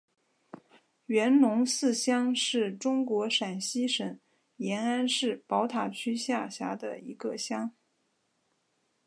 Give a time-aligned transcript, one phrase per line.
[1.05, 4.19] 元龙寺乡是中国陕西省
[4.55, 7.75] 延安市宝塔区下辖的一个乡。